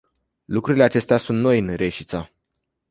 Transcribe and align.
Lucrurile 0.45 0.83
acestea 0.83 1.17
sunt 1.17 1.39
noi 1.39 1.59
în 1.59 1.75
Reșița. 1.75 2.31